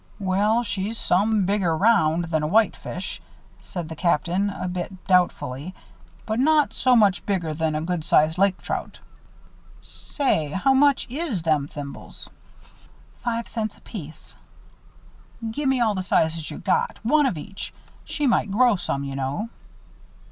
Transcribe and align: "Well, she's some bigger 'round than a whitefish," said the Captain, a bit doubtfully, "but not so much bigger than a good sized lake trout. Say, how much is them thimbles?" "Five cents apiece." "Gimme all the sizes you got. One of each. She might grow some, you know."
"Well, 0.19 0.63
she's 0.63 0.97
some 0.97 1.45
bigger 1.45 1.77
'round 1.77 2.23
than 2.31 2.41
a 2.41 2.47
whitefish," 2.47 3.21
said 3.61 3.87
the 3.87 3.95
Captain, 3.95 4.49
a 4.49 4.67
bit 4.67 5.05
doubtfully, 5.05 5.75
"but 6.25 6.39
not 6.39 6.73
so 6.73 6.95
much 6.95 7.23
bigger 7.27 7.53
than 7.53 7.75
a 7.75 7.81
good 7.83 8.03
sized 8.03 8.39
lake 8.39 8.59
trout. 8.63 8.97
Say, 9.79 10.49
how 10.49 10.73
much 10.73 11.05
is 11.07 11.43
them 11.43 11.67
thimbles?" 11.67 12.31
"Five 13.23 13.47
cents 13.47 13.77
apiece." 13.77 14.35
"Gimme 15.51 15.79
all 15.81 15.93
the 15.93 16.01
sizes 16.01 16.49
you 16.49 16.57
got. 16.57 16.97
One 17.03 17.27
of 17.27 17.37
each. 17.37 17.71
She 18.03 18.25
might 18.25 18.49
grow 18.49 18.77
some, 18.77 19.03
you 19.03 19.15
know." 19.15 19.49